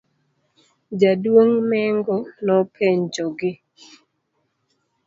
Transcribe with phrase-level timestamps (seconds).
[0.99, 3.51] jaduong' Mengo nopenjogi